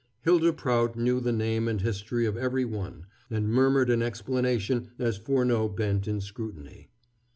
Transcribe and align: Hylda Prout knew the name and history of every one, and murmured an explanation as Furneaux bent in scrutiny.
Hylda 0.25 0.51
Prout 0.53 0.95
knew 0.97 1.19
the 1.19 1.31
name 1.31 1.67
and 1.67 1.79
history 1.79 2.25
of 2.25 2.35
every 2.35 2.65
one, 2.65 3.05
and 3.29 3.47
murmured 3.51 3.91
an 3.91 4.01
explanation 4.01 4.89
as 4.97 5.17
Furneaux 5.19 5.69
bent 5.69 6.07
in 6.07 6.19
scrutiny. 6.21 6.89